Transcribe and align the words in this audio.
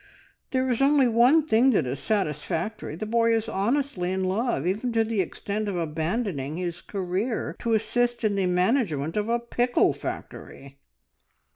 There 0.49 0.67
is 0.67 0.81
only 0.81 1.07
one 1.07 1.45
thing 1.45 1.69
that 1.73 1.85
is 1.85 1.99
satisfactory. 1.99 2.95
The 2.95 3.05
boy 3.05 3.35
is 3.35 3.47
honestly 3.47 4.11
in 4.11 4.23
love, 4.23 4.65
even 4.65 4.91
to 4.93 5.03
the 5.03 5.21
extent 5.21 5.67
of 5.67 5.75
abandoning 5.75 6.57
his 6.57 6.81
career 6.81 7.55
to 7.59 7.75
assist 7.75 8.23
in 8.23 8.33
the 8.33 8.47
management 8.47 9.15
of 9.15 9.29
a 9.29 9.37
pickle 9.37 9.93
factory." 9.93 10.79